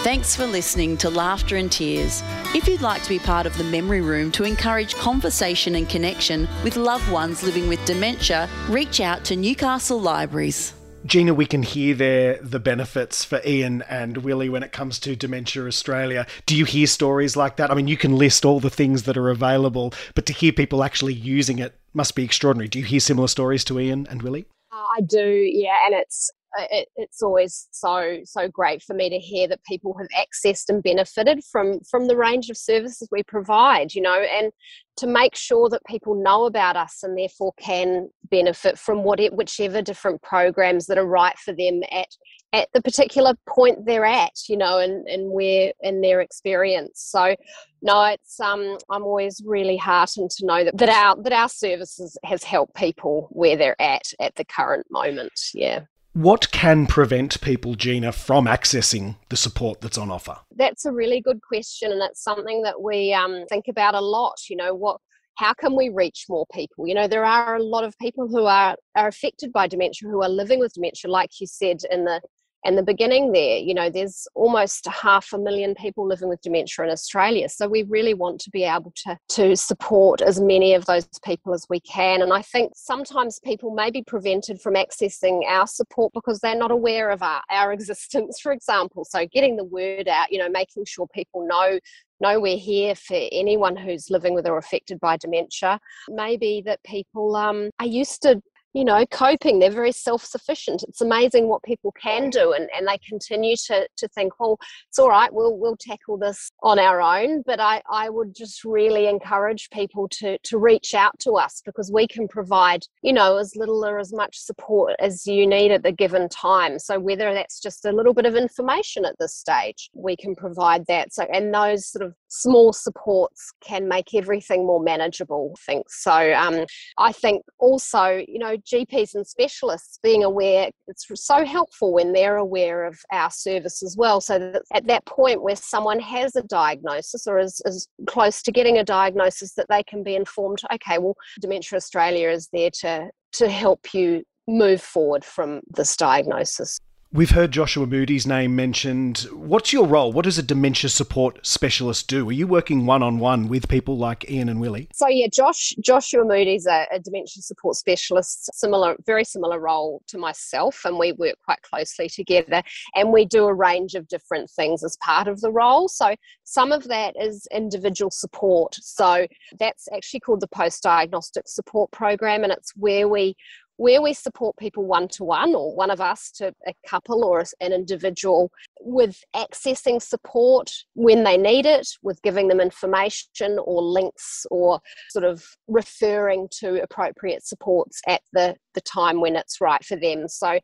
Thanks 0.03 0.35
for 0.35 0.45
listening 0.45 0.97
to 0.97 1.09
Laughter 1.09 1.55
and 1.55 1.71
Tears. 1.71 2.21
If 2.53 2.67
you'd 2.67 2.81
like 2.81 3.03
to 3.03 3.09
be 3.09 3.19
part 3.19 3.45
of 3.45 3.57
the 3.57 3.63
Memory 3.63 4.01
Room 4.01 4.33
to 4.33 4.43
encourage 4.43 4.95
conversation 4.95 5.75
and 5.75 5.87
connection 5.87 6.49
with 6.61 6.75
loved 6.75 7.09
ones 7.09 7.41
living 7.41 7.69
with 7.69 7.83
dementia, 7.85 8.49
reach 8.67 8.99
out 8.99 9.23
to 9.23 9.37
Newcastle 9.37 10.01
Libraries. 10.01 10.73
Gina, 11.05 11.33
we 11.33 11.45
can 11.45 11.63
hear 11.63 11.95
there 11.95 12.37
the 12.41 12.59
benefits 12.59 13.23
for 13.23 13.39
Ian 13.45 13.81
and 13.83 14.17
Willie 14.17 14.49
when 14.49 14.61
it 14.61 14.73
comes 14.73 14.99
to 14.99 15.15
Dementia 15.15 15.65
Australia. 15.67 16.27
Do 16.47 16.57
you 16.57 16.65
hear 16.65 16.85
stories 16.85 17.37
like 17.37 17.55
that? 17.55 17.71
I 17.71 17.73
mean, 17.73 17.87
you 17.87 17.95
can 17.95 18.17
list 18.17 18.43
all 18.43 18.59
the 18.59 18.69
things 18.69 19.03
that 19.03 19.15
are 19.15 19.29
available, 19.29 19.93
but 20.15 20.25
to 20.25 20.33
hear 20.33 20.51
people 20.51 20.83
actually 20.83 21.13
using 21.13 21.59
it 21.59 21.75
must 21.93 22.13
be 22.13 22.25
extraordinary. 22.25 22.67
Do 22.67 22.79
you 22.79 22.85
hear 22.85 22.99
similar 22.99 23.29
stories 23.29 23.63
to 23.65 23.79
Ian 23.79 24.05
and 24.09 24.21
Willie? 24.21 24.47
Uh, 24.69 24.83
I 24.97 24.99
do, 24.99 25.25
yeah, 25.25 25.77
and 25.85 25.95
it's 25.95 26.29
it, 26.57 26.87
it's 26.95 27.21
always 27.21 27.67
so 27.71 28.19
so 28.25 28.47
great 28.47 28.81
for 28.81 28.93
me 28.93 29.09
to 29.09 29.17
hear 29.17 29.47
that 29.47 29.63
people 29.63 29.95
have 29.97 30.07
accessed 30.09 30.69
and 30.69 30.83
benefited 30.83 31.43
from 31.51 31.79
from 31.89 32.07
the 32.07 32.17
range 32.17 32.49
of 32.49 32.57
services 32.57 33.07
we 33.11 33.23
provide 33.23 33.93
you 33.93 34.01
know 34.01 34.21
and 34.21 34.51
to 34.95 35.07
make 35.07 35.35
sure 35.35 35.69
that 35.69 35.81
people 35.87 36.13
know 36.13 36.45
about 36.45 36.75
us 36.75 37.01
and 37.01 37.17
therefore 37.17 37.53
can 37.59 38.09
benefit 38.29 38.77
from 38.77 39.03
whatever 39.03 39.35
whichever 39.35 39.81
different 39.81 40.21
programs 40.21 40.85
that 40.85 40.97
are 40.97 41.07
right 41.07 41.37
for 41.39 41.53
them 41.53 41.81
at 41.91 42.07
at 42.53 42.69
the 42.73 42.81
particular 42.81 43.33
point 43.49 43.85
they're 43.85 44.05
at 44.05 44.33
you 44.47 44.55
know 44.55 44.77
and 44.77 45.07
and 45.07 45.31
where 45.31 45.73
in 45.81 46.01
their 46.01 46.21
experience. 46.21 47.01
So 47.09 47.35
no 47.81 48.03
it's 48.05 48.39
um 48.39 48.77
i'm 48.89 49.03
always 49.03 49.41
really 49.45 49.75
heartened 49.75 50.29
to 50.29 50.45
know 50.45 50.63
that, 50.63 50.77
that 50.77 50.89
our 50.89 51.21
that 51.23 51.33
our 51.33 51.49
services 51.49 52.17
has 52.23 52.43
helped 52.43 52.75
people 52.75 53.27
where 53.31 53.57
they're 53.57 53.81
at 53.81 54.03
at 54.19 54.35
the 54.35 54.45
current 54.45 54.85
moment. 54.91 55.33
Yeah 55.53 55.81
what 56.13 56.51
can 56.51 56.85
prevent 56.85 57.41
people, 57.41 57.75
Gina, 57.75 58.11
from 58.11 58.45
accessing 58.45 59.15
the 59.29 59.37
support 59.37 59.81
that's 59.81 59.97
on 59.97 60.11
offer? 60.11 60.37
That's 60.55 60.85
a 60.85 60.91
really 60.91 61.21
good 61.21 61.41
question, 61.41 61.91
and 61.91 62.01
it's 62.01 62.23
something 62.23 62.61
that 62.61 62.81
we 62.81 63.13
um, 63.13 63.45
think 63.49 63.67
about 63.67 63.95
a 63.95 64.01
lot. 64.01 64.35
You 64.49 64.57
know, 64.57 64.75
what 64.75 65.01
how 65.35 65.53
can 65.53 65.75
we 65.75 65.89
reach 65.89 66.25
more 66.29 66.45
people? 66.53 66.87
You 66.87 66.93
know, 66.93 67.07
there 67.07 67.25
are 67.25 67.55
a 67.55 67.63
lot 67.63 67.83
of 67.83 67.97
people 67.97 68.27
who 68.27 68.45
are, 68.45 68.75
are 68.95 69.07
affected 69.07 69.51
by 69.51 69.67
dementia 69.67 70.07
who 70.07 70.21
are 70.21 70.29
living 70.29 70.59
with 70.59 70.73
dementia, 70.73 71.09
like 71.09 71.31
you 71.39 71.47
said 71.47 71.81
in 71.89 72.05
the 72.05 72.21
and 72.65 72.77
the 72.77 72.83
beginning 72.83 73.31
there 73.31 73.57
you 73.57 73.73
know 73.73 73.89
there's 73.89 74.27
almost 74.35 74.87
half 74.87 75.33
a 75.33 75.37
million 75.37 75.75
people 75.75 76.07
living 76.07 76.29
with 76.29 76.41
dementia 76.41 76.85
in 76.85 76.91
australia. 76.91 77.49
So 77.49 77.67
we 77.67 77.83
really 77.83 78.13
want 78.13 78.39
to 78.41 78.49
be 78.49 78.63
able 78.63 78.93
to 79.03 79.17
to 79.29 79.55
support 79.55 80.21
as 80.21 80.39
many 80.39 80.73
of 80.73 80.85
those 80.85 81.07
people 81.23 81.53
as 81.53 81.65
we 81.69 81.79
can. 81.81 82.21
And 82.21 82.33
i 82.33 82.41
think 82.41 82.73
sometimes 82.75 83.39
people 83.43 83.71
may 83.71 83.91
be 83.91 84.03
prevented 84.03 84.61
from 84.61 84.75
accessing 84.75 85.45
our 85.47 85.67
support 85.67 86.13
because 86.13 86.39
they're 86.39 86.55
not 86.55 86.71
aware 86.71 87.09
of 87.09 87.21
our, 87.21 87.41
our 87.49 87.73
existence 87.77 88.39
for 88.39 88.51
example. 88.51 89.05
So 89.05 89.25
getting 89.27 89.55
the 89.55 89.63
word 89.63 90.07
out 90.07 90.31
you 90.31 90.39
know 90.39 90.49
making 90.49 90.85
sure 90.85 91.07
people 91.13 91.47
know 91.47 91.79
know 92.23 92.39
we're 92.39 92.57
here 92.57 92.95
for 92.95 93.19
anyone 93.31 93.75
who's 93.75 94.09
living 94.09 94.33
with 94.33 94.47
or 94.47 94.57
affected 94.57 94.99
by 94.99 95.17
dementia. 95.17 95.79
Maybe 96.09 96.63
that 96.65 96.83
people 96.83 97.35
um, 97.35 97.69
are 97.79 97.85
used 97.85 98.21
to 98.23 98.41
you 98.73 98.83
know, 98.83 99.05
coping. 99.05 99.59
They're 99.59 99.71
very 99.71 99.91
self 99.91 100.23
sufficient. 100.25 100.83
It's 100.87 101.01
amazing 101.01 101.47
what 101.47 101.63
people 101.63 101.91
can 101.91 102.29
do, 102.29 102.53
and, 102.53 102.69
and 102.75 102.87
they 102.87 102.97
continue 103.07 103.55
to, 103.67 103.87
to 103.97 104.07
think, 104.09 104.39
well, 104.39 104.57
it's 104.89 104.99
all 104.99 105.09
right, 105.09 105.31
we'll, 105.33 105.57
we'll 105.57 105.77
tackle 105.77 106.17
this 106.17 106.49
on 106.63 106.79
our 106.79 107.01
own. 107.01 107.43
But 107.45 107.59
I, 107.59 107.81
I 107.89 108.09
would 108.09 108.35
just 108.35 108.63
really 108.63 109.07
encourage 109.07 109.69
people 109.69 110.07
to, 110.19 110.37
to 110.39 110.57
reach 110.57 110.93
out 110.93 111.17
to 111.19 111.33
us 111.33 111.61
because 111.65 111.91
we 111.91 112.07
can 112.07 112.27
provide, 112.27 112.85
you 113.01 113.13
know, 113.13 113.37
as 113.37 113.55
little 113.55 113.85
or 113.85 113.99
as 113.99 114.11
much 114.11 114.37
support 114.37 114.93
as 114.99 115.27
you 115.27 115.45
need 115.45 115.71
at 115.71 115.83
the 115.83 115.91
given 115.91 116.27
time. 116.29 116.79
So, 116.79 116.99
whether 116.99 117.33
that's 117.33 117.59
just 117.59 117.85
a 117.85 117.91
little 117.91 118.13
bit 118.13 118.25
of 118.25 118.35
information 118.35 119.05
at 119.05 119.17
this 119.19 119.35
stage, 119.35 119.89
we 119.93 120.15
can 120.15 120.35
provide 120.35 120.85
that. 120.87 121.13
So, 121.13 121.27
and 121.31 121.53
those 121.53 121.87
sort 121.87 122.05
of 122.05 122.15
small 122.27 122.73
supports 122.73 123.53
can 123.61 123.87
make 123.87 124.13
everything 124.15 124.65
more 124.65 124.81
manageable, 124.81 125.53
I 125.55 125.71
think. 125.71 125.89
So, 125.89 126.33
um, 126.33 126.65
I 126.97 127.11
think 127.11 127.43
also, 127.59 128.23
you 128.27 128.39
know, 128.39 128.57
GPs 128.65 129.15
and 129.15 129.25
specialists 129.25 129.99
being 130.01 130.23
aware, 130.23 130.69
it's 130.87 131.07
so 131.15 131.45
helpful 131.45 131.93
when 131.93 132.13
they're 132.13 132.37
aware 132.37 132.85
of 132.85 132.99
our 133.11 133.29
service 133.29 133.83
as 133.83 133.95
well. 133.97 134.21
So 134.21 134.39
that 134.39 134.63
at 134.73 134.87
that 134.87 135.05
point 135.05 135.41
where 135.41 135.55
someone 135.55 135.99
has 135.99 136.35
a 136.35 136.43
diagnosis 136.43 137.27
or 137.27 137.39
is, 137.39 137.61
is 137.65 137.87
close 138.07 138.41
to 138.43 138.51
getting 138.51 138.77
a 138.77 138.83
diagnosis, 138.83 139.53
that 139.55 139.67
they 139.69 139.83
can 139.83 140.03
be 140.03 140.15
informed, 140.15 140.61
okay, 140.73 140.97
well, 140.97 141.15
Dementia 141.41 141.77
Australia 141.77 142.29
is 142.29 142.49
there 142.53 142.71
to, 142.81 143.09
to 143.33 143.49
help 143.49 143.93
you 143.93 144.23
move 144.47 144.81
forward 144.81 145.23
from 145.23 145.61
this 145.75 145.95
diagnosis. 145.95 146.79
We've 147.15 147.29
heard 147.29 147.51
Joshua 147.51 147.85
Moody's 147.85 148.25
name 148.25 148.55
mentioned. 148.55 149.27
What's 149.31 149.71
your 149.71 149.85
role? 149.85 150.11
What 150.11 150.23
does 150.23 150.39
a 150.39 150.41
dementia 150.41 150.89
support 150.89 151.45
specialist 151.45 152.07
do? 152.07 152.27
Are 152.27 152.31
you 152.31 152.47
working 152.47 152.87
one 152.87 153.03
on 153.03 153.19
one 153.19 153.47
with 153.47 153.67
people 153.67 153.99
like 153.99 154.27
Ian 154.31 154.49
and 154.49 154.59
Willie? 154.59 154.87
So 154.95 155.07
yeah, 155.07 155.27
Josh 155.31 155.75
Joshua 155.79 156.25
Moody's 156.25 156.65
a, 156.65 156.87
a 156.91 156.99
dementia 156.99 157.43
support 157.43 157.75
specialist, 157.75 158.49
similar, 158.55 158.95
very 159.05 159.23
similar 159.25 159.59
role 159.59 160.01
to 160.07 160.17
myself, 160.17 160.81
and 160.85 160.97
we 160.97 161.11
work 161.11 161.35
quite 161.45 161.61
closely 161.61 162.09
together. 162.09 162.63
And 162.95 163.13
we 163.13 163.25
do 163.25 163.45
a 163.45 163.53
range 163.53 163.93
of 163.93 164.07
different 164.07 164.49
things 164.49 164.83
as 164.83 164.97
part 164.97 165.27
of 165.27 165.39
the 165.41 165.51
role. 165.51 165.89
So 165.89 166.15
some 166.45 166.71
of 166.71 166.85
that 166.85 167.13
is 167.15 167.47
individual 167.51 168.09
support. 168.09 168.73
So 168.81 169.27
that's 169.59 169.87
actually 169.93 170.21
called 170.21 170.39
the 170.39 170.47
post 170.47 170.81
diagnostic 170.81 171.47
support 171.47 171.91
program, 171.91 172.43
and 172.43 172.51
it's 172.51 172.75
where 172.75 173.07
we 173.07 173.35
where 173.77 174.01
we 174.01 174.13
support 174.13 174.55
people 174.57 174.85
one 174.85 175.07
to 175.07 175.23
one 175.23 175.55
or 175.55 175.75
one 175.75 175.89
of 175.89 175.99
us 175.99 176.31
to 176.31 176.53
a 176.67 176.73
couple 176.87 177.23
or 177.23 177.43
an 177.61 177.73
individual 177.73 178.51
with 178.81 179.19
accessing 179.35 180.01
support 180.01 180.71
when 180.93 181.23
they 181.23 181.37
need 181.37 181.65
it, 181.65 181.87
with 182.03 182.21
giving 182.21 182.47
them 182.47 182.59
information 182.59 183.57
or 183.63 183.81
links 183.81 184.45
or 184.51 184.79
sort 185.09 185.25
of 185.25 185.43
referring 185.67 186.47
to 186.51 186.81
appropriate 186.81 187.45
supports 187.45 188.01
at 188.07 188.21
the, 188.33 188.55
the 188.75 188.81
time 188.81 189.21
when 189.21 189.35
it's 189.35 189.59
right 189.59 189.83
for 189.83 189.95
them. 189.95 190.27
So 190.27 190.59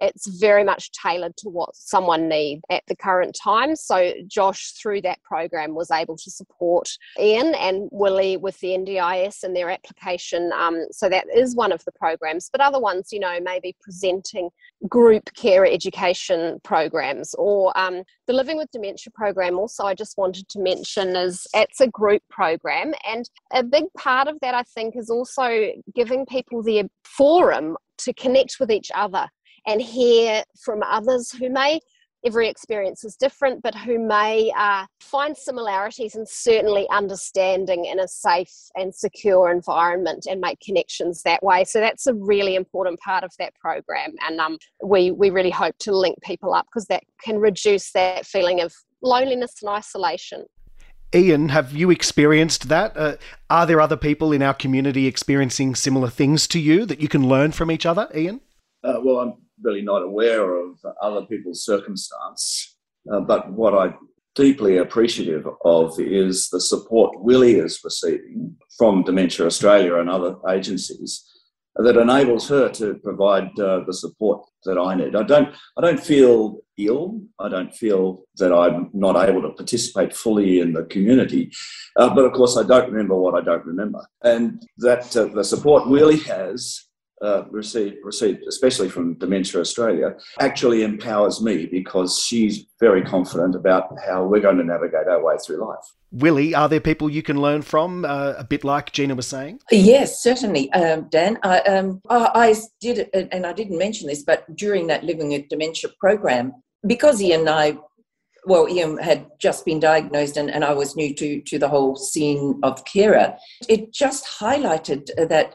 it's 0.00 0.26
very 0.38 0.64
much 0.64 0.90
tailored 0.92 1.36
to 1.38 1.48
what 1.48 1.74
someone 1.74 2.28
needs 2.28 2.62
at 2.70 2.82
the 2.86 2.96
current 2.96 3.36
time. 3.42 3.76
So 3.76 4.12
Josh, 4.26 4.72
through 4.72 5.02
that 5.02 5.22
program, 5.22 5.74
was 5.74 5.90
able 5.90 6.16
to 6.16 6.30
support 6.30 6.88
Ian 7.18 7.54
and 7.54 7.88
Willie 7.92 8.36
with 8.36 8.58
the 8.60 8.68
NDIS 8.68 9.42
and 9.42 9.54
their 9.54 9.70
application. 9.70 10.50
Um, 10.52 10.86
so 10.90 11.08
that 11.08 11.26
is 11.34 11.56
one 11.56 11.72
of 11.72 11.84
the 11.84 11.92
programs. 11.92 12.48
But 12.50 12.60
other 12.60 12.80
ones, 12.80 13.08
you 13.12 13.20
know, 13.20 13.38
maybe 13.40 13.76
presenting 13.80 14.50
group 14.88 15.32
care 15.34 15.64
education 15.64 16.60
programs 16.62 17.34
or 17.34 17.76
um, 17.78 18.02
the 18.26 18.32
Living 18.32 18.56
with 18.56 18.70
Dementia 18.70 19.12
program. 19.14 19.58
Also, 19.58 19.84
I 19.84 19.94
just 19.94 20.18
wanted 20.18 20.48
to 20.48 20.60
mention 20.60 21.16
is 21.16 21.46
it's 21.54 21.80
a 21.80 21.88
group 21.88 22.22
program, 22.30 22.94
and 23.06 23.28
a 23.52 23.62
big 23.62 23.84
part 23.96 24.28
of 24.28 24.38
that 24.40 24.54
I 24.54 24.62
think 24.62 24.96
is 24.96 25.10
also 25.10 25.70
giving 25.94 26.26
people 26.26 26.62
the 26.62 26.88
forum 27.04 27.76
to 27.98 28.12
connect 28.14 28.56
with 28.58 28.70
each 28.70 28.90
other 28.94 29.28
and 29.66 29.80
hear 29.80 30.44
from 30.62 30.82
others 30.82 31.32
who 31.32 31.50
may 31.50 31.80
every 32.24 32.48
experience 32.48 33.04
is 33.04 33.16
different, 33.16 33.62
but 33.62 33.74
who 33.74 33.98
may 33.98 34.50
uh, 34.56 34.86
find 35.00 35.36
similarities 35.36 36.14
and 36.14 36.26
certainly 36.28 36.86
understanding 36.90 37.84
in 37.84 38.00
a 38.00 38.08
safe 38.08 38.52
and 38.74 38.94
secure 38.94 39.50
environment 39.50 40.26
and 40.28 40.40
make 40.40 40.58
connections 40.60 41.22
that 41.22 41.42
way. 41.42 41.64
So 41.64 41.80
that's 41.80 42.06
a 42.06 42.14
really 42.14 42.54
important 42.54 42.98
part 43.00 43.24
of 43.24 43.32
that 43.38 43.54
program, 43.56 44.14
and 44.26 44.40
um, 44.40 44.58
we 44.82 45.10
we 45.10 45.30
really 45.30 45.50
hope 45.50 45.76
to 45.80 45.94
link 45.94 46.16
people 46.22 46.54
up 46.54 46.66
because 46.66 46.86
that 46.86 47.04
can 47.22 47.38
reduce 47.38 47.92
that 47.92 48.26
feeling 48.26 48.60
of 48.60 48.72
loneliness 49.02 49.62
and 49.62 49.70
isolation. 49.70 50.44
Ian, 51.14 51.50
have 51.50 51.72
you 51.72 51.90
experienced 51.90 52.68
that? 52.68 52.96
Uh, 52.96 53.16
are 53.48 53.66
there 53.66 53.80
other 53.80 53.96
people 53.96 54.32
in 54.32 54.42
our 54.42 54.54
community 54.54 55.06
experiencing 55.06 55.76
similar 55.76 56.10
things 56.10 56.48
to 56.48 56.58
you 56.58 56.84
that 56.86 57.00
you 57.00 57.06
can 57.06 57.28
learn 57.28 57.52
from 57.52 57.70
each 57.70 57.86
other, 57.86 58.08
Ian? 58.12 58.40
Uh, 58.84 59.00
well, 59.02 59.20
I'm 59.20 59.34
really 59.62 59.82
not 59.82 60.02
aware 60.02 60.56
of 60.56 60.78
other 61.00 61.22
people's 61.26 61.64
circumstance. 61.64 62.76
Uh, 63.10 63.20
but 63.20 63.52
what 63.52 63.74
I 63.74 63.94
deeply 64.34 64.78
appreciative 64.78 65.46
of 65.64 65.98
is 66.00 66.48
the 66.48 66.60
support 66.60 67.22
Willie 67.22 67.56
is 67.56 67.80
receiving 67.84 68.56
from 68.76 69.04
Dementia 69.04 69.46
Australia 69.46 69.96
and 69.96 70.10
other 70.10 70.36
agencies 70.50 71.24
that 71.76 71.96
enables 71.96 72.48
her 72.48 72.68
to 72.68 72.94
provide 73.02 73.58
uh, 73.58 73.80
the 73.84 73.92
support 73.92 74.46
that 74.64 74.78
I 74.78 74.94
need. 74.94 75.16
I 75.16 75.24
don't, 75.24 75.54
I 75.76 75.80
don't 75.80 76.00
feel 76.00 76.58
ill. 76.78 77.20
I 77.40 77.48
don't 77.48 77.74
feel 77.74 78.24
that 78.36 78.52
I'm 78.52 78.90
not 78.92 79.28
able 79.28 79.42
to 79.42 79.50
participate 79.50 80.14
fully 80.14 80.60
in 80.60 80.72
the 80.72 80.84
community. 80.84 81.50
Uh, 81.96 82.14
but 82.14 82.24
of 82.24 82.32
course, 82.32 82.56
I 82.56 82.62
don't 82.62 82.90
remember 82.90 83.16
what 83.16 83.34
I 83.34 83.44
don't 83.44 83.64
remember. 83.64 84.06
And 84.22 84.62
that 84.78 85.16
uh, 85.16 85.26
the 85.26 85.44
support 85.44 85.88
Willie 85.88 86.20
has 86.20 86.84
uh, 87.22 87.44
received, 87.50 87.96
received, 88.02 88.42
especially 88.48 88.88
from 88.88 89.14
Dementia 89.14 89.60
Australia, 89.60 90.14
actually 90.40 90.82
empowers 90.82 91.42
me 91.42 91.66
because 91.66 92.22
she's 92.22 92.66
very 92.80 93.02
confident 93.02 93.54
about 93.54 93.94
how 94.06 94.24
we're 94.24 94.40
going 94.40 94.58
to 94.58 94.64
navigate 94.64 95.06
our 95.08 95.22
way 95.22 95.36
through 95.44 95.64
life. 95.64 95.84
Willie, 96.12 96.54
are 96.54 96.68
there 96.68 96.80
people 96.80 97.10
you 97.10 97.22
can 97.22 97.40
learn 97.40 97.62
from, 97.62 98.04
uh, 98.04 98.34
a 98.36 98.44
bit 98.44 98.62
like 98.62 98.92
Gina 98.92 99.14
was 99.14 99.26
saying? 99.26 99.60
Yes, 99.70 100.22
certainly, 100.22 100.72
um, 100.72 101.08
Dan. 101.10 101.38
I, 101.42 101.60
um, 101.60 102.00
I, 102.08 102.54
did, 102.80 103.08
and 103.14 103.46
I 103.46 103.52
didn't 103.52 103.78
mention 103.78 104.08
this, 104.08 104.22
but 104.22 104.44
during 104.56 104.86
that 104.88 105.04
Living 105.04 105.30
with 105.30 105.48
Dementia 105.48 105.90
program, 105.98 106.52
because 106.86 107.20
Ian 107.22 107.40
and 107.40 107.50
I 107.50 107.78
well, 108.46 108.68
Ian 108.68 108.98
had 108.98 109.26
just 109.40 109.64
been 109.64 109.80
diagnosed 109.80 110.36
and, 110.36 110.50
and 110.50 110.64
I 110.64 110.74
was 110.74 110.96
new 110.96 111.14
to, 111.14 111.40
to 111.40 111.58
the 111.58 111.68
whole 111.68 111.96
scene 111.96 112.60
of 112.62 112.84
carer. 112.84 113.34
It 113.68 113.92
just 113.92 114.26
highlighted 114.26 115.06
that 115.16 115.54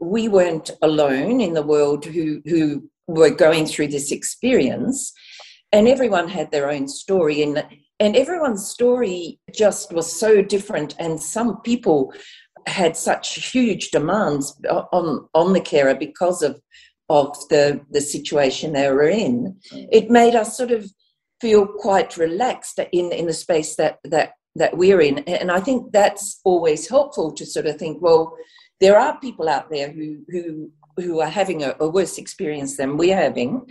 we 0.00 0.28
weren't 0.28 0.70
alone 0.82 1.40
in 1.40 1.54
the 1.54 1.62
world 1.62 2.04
who, 2.04 2.40
who 2.46 2.88
were 3.06 3.30
going 3.30 3.66
through 3.66 3.88
this 3.88 4.10
experience. 4.10 5.12
And 5.72 5.86
everyone 5.86 6.28
had 6.28 6.50
their 6.50 6.70
own 6.70 6.88
story. 6.88 7.42
And, 7.42 7.64
and 8.00 8.16
everyone's 8.16 8.66
story 8.66 9.38
just 9.54 9.92
was 9.92 10.10
so 10.10 10.42
different. 10.42 10.94
And 10.98 11.20
some 11.20 11.60
people 11.60 12.12
had 12.66 12.96
such 12.96 13.50
huge 13.50 13.90
demands 13.90 14.58
on, 14.92 15.28
on 15.34 15.52
the 15.52 15.60
carer 15.60 15.94
because 15.94 16.42
of, 16.42 16.60
of 17.08 17.36
the, 17.48 17.80
the 17.90 18.00
situation 18.00 18.72
they 18.72 18.90
were 18.90 19.08
in. 19.08 19.56
Mm. 19.72 19.88
It 19.92 20.10
made 20.10 20.34
us 20.34 20.56
sort 20.56 20.70
of 20.70 20.90
feel 21.40 21.66
quite 21.66 22.16
relaxed 22.16 22.78
in, 22.92 23.12
in 23.12 23.26
the 23.26 23.32
space 23.32 23.76
that, 23.76 23.98
that, 24.04 24.32
that 24.56 24.76
we're 24.76 25.00
in. 25.00 25.18
And 25.20 25.50
I 25.50 25.60
think 25.60 25.92
that's 25.92 26.40
always 26.44 26.88
helpful 26.88 27.32
to 27.32 27.46
sort 27.46 27.66
of 27.66 27.76
think, 27.76 28.02
well, 28.02 28.36
there 28.80 28.98
are 28.98 29.18
people 29.20 29.48
out 29.48 29.70
there 29.70 29.90
who 29.90 30.24
who 30.28 30.70
who 30.96 31.20
are 31.20 31.28
having 31.28 31.62
a, 31.62 31.74
a, 31.80 31.88
worse 31.88 32.18
experience 32.18 32.76
than 32.76 32.96
we're 32.96 33.16
having. 33.16 33.66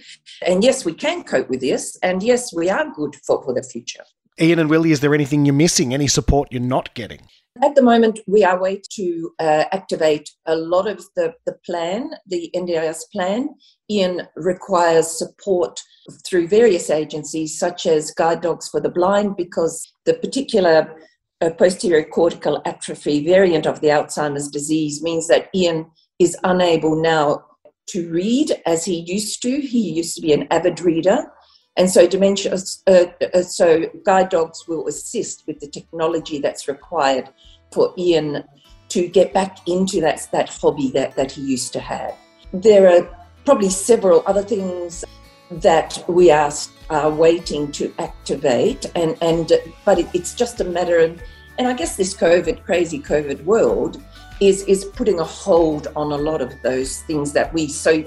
And 0.45 0.63
yes, 0.63 0.85
we 0.85 0.93
can 0.93 1.23
cope 1.23 1.49
with 1.49 1.59
this. 1.59 1.97
And 2.01 2.23
yes, 2.23 2.53
we 2.53 2.69
are 2.69 2.91
good 2.91 3.15
for, 3.25 3.43
for 3.43 3.53
the 3.53 3.61
future. 3.61 4.03
Ian 4.41 4.59
and 4.59 4.69
Willie, 4.69 4.91
is 4.91 5.01
there 5.01 5.13
anything 5.13 5.45
you're 5.45 5.53
missing? 5.53 5.93
Any 5.93 6.07
support 6.07 6.47
you're 6.51 6.61
not 6.61 6.93
getting? 6.95 7.19
At 7.61 7.75
the 7.75 7.81
moment, 7.81 8.19
we 8.25 8.43
are 8.45 8.59
waiting 8.59 8.83
to 8.91 9.31
uh, 9.39 9.65
activate 9.73 10.29
a 10.45 10.55
lot 10.55 10.87
of 10.87 11.03
the, 11.15 11.33
the 11.45 11.57
plan, 11.65 12.11
the 12.25 12.49
NDIS 12.55 13.01
plan. 13.11 13.49
Ian 13.89 14.27
requires 14.37 15.07
support 15.07 15.81
through 16.25 16.47
various 16.47 16.89
agencies, 16.89 17.59
such 17.59 17.85
as 17.85 18.11
Guide 18.11 18.41
Dogs 18.41 18.69
for 18.69 18.79
the 18.79 18.89
Blind, 18.89 19.35
because 19.35 19.91
the 20.05 20.13
particular 20.13 20.95
a 21.41 21.51
posterior 21.51 22.03
cortical 22.03 22.61
atrophy 22.65 23.25
variant 23.25 23.65
of 23.65 23.79
the 23.81 23.87
Alzheimer's 23.87 24.49
disease 24.49 25.01
means 25.01 25.27
that 25.27 25.49
Ian 25.55 25.89
is 26.19 26.37
unable 26.43 27.01
now 27.01 27.45
to 27.87 28.09
read 28.11 28.61
as 28.65 28.85
he 28.85 28.99
used 29.07 29.41
to. 29.41 29.61
He 29.61 29.91
used 29.91 30.15
to 30.15 30.21
be 30.21 30.33
an 30.33 30.47
avid 30.51 30.81
reader. 30.81 31.31
And 31.77 31.89
so 31.89 32.07
dementia, 32.07 32.57
uh, 32.87 33.05
uh, 33.33 33.41
so 33.41 33.85
guide 34.05 34.29
dogs 34.29 34.67
will 34.67 34.87
assist 34.87 35.45
with 35.47 35.59
the 35.59 35.69
technology 35.69 36.39
that's 36.39 36.67
required 36.67 37.29
for 37.71 37.93
Ian 37.97 38.43
to 38.89 39.07
get 39.07 39.33
back 39.33 39.59
into 39.67 40.01
that, 40.01 40.27
that 40.33 40.49
hobby 40.49 40.89
that, 40.91 41.15
that 41.15 41.31
he 41.31 41.41
used 41.41 41.71
to 41.73 41.79
have. 41.79 42.13
There 42.51 42.89
are 42.89 43.17
probably 43.45 43.69
several 43.69 44.23
other 44.25 44.43
things 44.43 45.05
that 45.51 46.03
we 46.07 46.31
are, 46.31 46.51
are 46.89 47.09
waiting 47.09 47.71
to 47.73 47.93
activate, 47.99 48.85
and, 48.95 49.17
and 49.21 49.51
but 49.85 49.99
it, 49.99 50.07
it's 50.13 50.33
just 50.33 50.61
a 50.61 50.63
matter 50.63 50.97
of, 50.99 51.21
and 51.57 51.67
I 51.67 51.73
guess 51.73 51.95
this 51.95 52.13
COVID, 52.13 52.63
crazy 52.63 52.99
COVID 52.99 53.43
world 53.43 54.01
is, 54.39 54.63
is 54.63 54.85
putting 54.85 55.19
a 55.19 55.23
hold 55.23 55.87
on 55.95 56.11
a 56.11 56.17
lot 56.17 56.41
of 56.41 56.53
those 56.63 57.01
things 57.01 57.33
that 57.33 57.53
we 57.53 57.67
so 57.67 58.03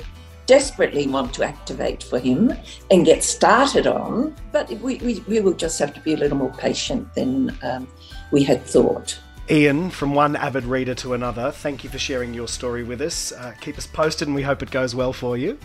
desperately 0.47 1.07
want 1.07 1.33
to 1.35 1.45
activate 1.45 2.03
for 2.03 2.19
him 2.19 2.53
and 2.91 3.05
get 3.05 3.23
started 3.23 3.87
on, 3.87 4.35
but 4.51 4.69
we, 4.81 4.97
we, 4.97 5.21
we 5.29 5.41
will 5.41 5.53
just 5.53 5.79
have 5.79 5.95
to 5.95 6.01
be 6.01 6.15
a 6.15 6.17
little 6.17 6.37
more 6.37 6.53
patient 6.55 7.13
than 7.15 7.57
um, 7.63 7.89
we 8.31 8.43
had 8.43 8.65
thought. 8.65 9.19
Ian, 9.51 9.91
from 9.91 10.15
one 10.15 10.37
avid 10.37 10.65
reader 10.65 10.95
to 10.97 11.15
another, 11.15 11.51
thank 11.51 11.85
you 11.85 11.91
for 11.91 11.99
sharing 11.99 12.33
your 12.33 12.49
story 12.49 12.85
with 12.85 13.01
us. 13.01 13.33
Uh, 13.33 13.53
keep 13.61 13.77
us 13.77 13.87
posted 13.87 14.29
and 14.29 14.35
we 14.35 14.43
hope 14.43 14.63
it 14.63 14.71
goes 14.71 14.95
well 14.95 15.13
for 15.13 15.37
you. 15.37 15.59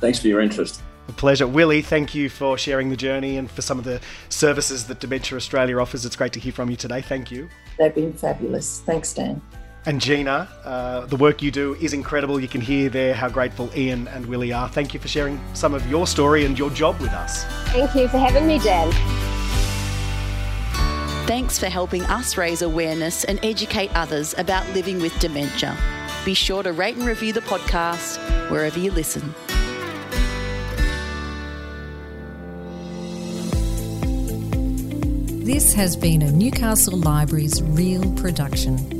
Thanks 0.00 0.18
for 0.18 0.28
your 0.28 0.40
interest. 0.40 0.82
A 1.08 1.12
pleasure. 1.12 1.46
Willie, 1.46 1.82
thank 1.82 2.14
you 2.14 2.28
for 2.28 2.56
sharing 2.56 2.88
the 2.88 2.96
journey 2.96 3.36
and 3.36 3.50
for 3.50 3.62
some 3.62 3.78
of 3.78 3.84
the 3.84 4.00
services 4.28 4.86
that 4.86 5.00
Dementia 5.00 5.36
Australia 5.36 5.78
offers. 5.78 6.06
It's 6.06 6.16
great 6.16 6.32
to 6.32 6.40
hear 6.40 6.52
from 6.52 6.70
you 6.70 6.76
today. 6.76 7.02
Thank 7.02 7.30
you. 7.30 7.48
They've 7.78 7.94
been 7.94 8.12
fabulous. 8.12 8.80
Thanks, 8.80 9.12
Dan. 9.12 9.42
And 9.86 10.00
Gina, 10.00 10.48
uh, 10.64 11.04
the 11.06 11.16
work 11.16 11.42
you 11.42 11.50
do 11.50 11.74
is 11.74 11.92
incredible. 11.92 12.40
You 12.40 12.48
can 12.48 12.62
hear 12.62 12.88
there 12.88 13.12
how 13.12 13.28
grateful 13.28 13.70
Ian 13.76 14.08
and 14.08 14.24
Willie 14.24 14.52
are. 14.52 14.68
Thank 14.68 14.94
you 14.94 15.00
for 15.00 15.08
sharing 15.08 15.38
some 15.52 15.74
of 15.74 15.86
your 15.90 16.06
story 16.06 16.46
and 16.46 16.58
your 16.58 16.70
job 16.70 16.98
with 17.00 17.10
us. 17.10 17.44
Thank 17.68 17.94
you 17.94 18.08
for 18.08 18.16
having 18.16 18.46
me, 18.46 18.58
Dan. 18.60 18.90
Thanks 21.26 21.58
for 21.58 21.66
helping 21.66 22.02
us 22.04 22.38
raise 22.38 22.62
awareness 22.62 23.24
and 23.24 23.38
educate 23.42 23.94
others 23.94 24.34
about 24.38 24.66
living 24.70 25.00
with 25.00 25.18
dementia. 25.20 25.76
Be 26.24 26.32
sure 26.32 26.62
to 26.62 26.72
rate 26.72 26.96
and 26.96 27.06
review 27.06 27.34
the 27.34 27.42
podcast 27.42 28.18
wherever 28.50 28.78
you 28.78 28.90
listen. 28.90 29.34
This 35.44 35.74
has 35.74 35.94
been 35.94 36.22
a 36.22 36.32
Newcastle 36.32 36.96
Libraries 36.96 37.62
Real 37.62 38.10
production. 38.12 38.93